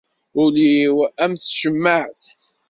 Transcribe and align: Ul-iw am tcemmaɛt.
Ul-iw 0.41 0.97
am 1.23 1.33
tcemmaɛt. 1.37 2.21